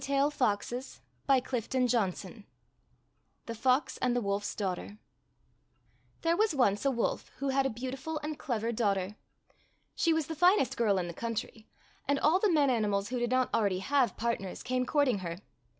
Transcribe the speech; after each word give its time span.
THE 0.03 0.31
FOX 0.33 0.71
AND 0.71 0.95
THE 0.97 1.61
WOLF'S 1.69 1.91
DAUGHTER 1.91 2.45
THE 3.45 3.53
FOX 3.53 3.97
AND 3.97 4.15
THE 4.15 4.21
WOLF'S 4.21 4.55
DAUGHTER 4.55 4.87
T 4.87 4.97
here 6.23 6.35
was 6.35 6.55
once 6.55 6.83
a 6.85 6.89
wolf 6.89 7.29
who 7.37 7.49
had 7.49 7.67
a 7.67 7.69
beau 7.69 7.91
tiful 7.91 8.17
and 8.23 8.39
clever 8.39 8.71
daughter. 8.71 9.15
She 9.93 10.11
was 10.11 10.25
the 10.25 10.33
finest 10.33 10.75
girl 10.75 10.97
in 10.97 11.05
the 11.07 11.13
country, 11.13 11.67
and 12.07 12.17
all 12.19 12.39
the 12.39 12.49
men 12.51 12.71
animals 12.71 13.09
who 13.09 13.19
did 13.19 13.29
not 13.29 13.53
already 13.53 13.77
have 13.77 14.17
part 14.17 14.39
ners 14.39 14.63
came 14.63 14.87
courting 14.87 15.19
her. 15.19 15.37